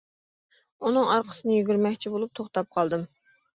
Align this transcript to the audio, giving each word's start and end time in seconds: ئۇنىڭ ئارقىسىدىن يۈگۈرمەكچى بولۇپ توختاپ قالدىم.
ئۇنىڭ 0.87 1.11
ئارقىسىدىن 1.17 1.55
يۈگۈرمەكچى 1.57 2.15
بولۇپ 2.17 2.35
توختاپ 2.43 2.75
قالدىم. 2.75 3.09